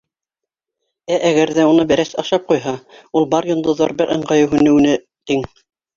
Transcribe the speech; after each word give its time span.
Ә 1.15 1.17
әгәр 1.31 1.51
ҙә 1.57 1.65
уны 1.73 1.85
бәрәс 1.91 2.15
ашап 2.23 2.49
ҡуйһа, 2.53 2.73
ул 3.21 3.27
бар 3.35 3.49
йондоҙҙар 3.53 3.95
бер 4.01 4.15
ыңғайы 4.17 4.49
һүнеүенә 4.55 4.97
тиң! 5.07 5.51